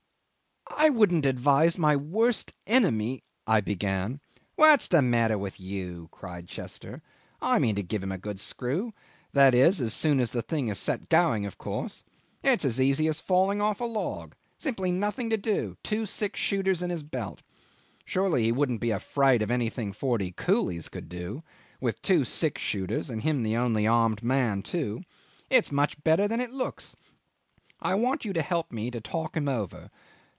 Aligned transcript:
"I 0.77 0.89
wouldn't 0.89 1.27
advise 1.27 1.77
my 1.77 1.95
worst 1.95 2.53
enemy..." 2.65 3.21
I 3.47 3.61
began. 3.61 4.19
"What's 4.55 4.87
the 4.87 5.03
matter 5.03 5.37
with 5.37 5.59
you?" 5.59 6.09
cried 6.11 6.47
Chester; 6.47 7.03
"I 7.39 7.59
mean 7.59 7.75
to 7.75 7.83
give 7.83 8.01
him 8.01 8.11
a 8.11 8.17
good 8.17 8.39
screw 8.39 8.91
that 9.33 9.53
is, 9.53 9.79
as 9.79 9.93
soon 9.93 10.19
as 10.19 10.31
the 10.31 10.41
thing 10.41 10.69
is 10.69 10.79
set 10.79 11.07
going, 11.07 11.45
of 11.45 11.59
course. 11.59 12.03
It's 12.41 12.65
as 12.65 12.81
easy 12.81 13.05
as 13.07 13.19
falling 13.21 13.61
off 13.61 13.79
a 13.79 13.83
log. 13.85 14.33
Simply 14.57 14.91
nothing 14.91 15.29
to 15.29 15.37
do; 15.37 15.77
two 15.83 16.07
six 16.07 16.39
shooters 16.39 16.81
in 16.81 16.89
his 16.89 17.03
belt... 17.03 17.43
Surely 18.03 18.43
he 18.45 18.51
wouldn't 18.51 18.81
be 18.81 18.89
afraid 18.91 19.43
of 19.43 19.51
anything 19.51 19.93
forty 19.93 20.31
coolies 20.31 20.89
could 20.89 21.07
do 21.09 21.43
with 21.79 22.01
two 22.01 22.23
six 22.23 22.59
shooters 22.59 23.11
and 23.11 23.21
he 23.21 23.31
the 23.31 23.55
only 23.57 23.85
armed 23.85 24.23
man 24.23 24.63
too! 24.63 25.03
It's 25.47 25.71
much 25.71 26.03
better 26.03 26.27
than 26.27 26.39
it 26.41 26.49
looks. 26.51 26.95
I 27.79 27.93
want 27.93 28.25
you 28.25 28.33
to 28.33 28.41
help 28.41 28.71
me 28.71 28.89
to 28.89 28.99
talk 28.99 29.37
him 29.37 29.47
over." 29.47 29.91